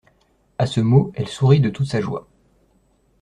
A 0.57 0.65
ce 0.65 0.81
mot, 0.81 1.11
elle 1.13 1.27
sourit 1.27 1.59
de 1.59 1.69
toute 1.69 1.85
sa 1.85 2.01
joie. 2.01 2.27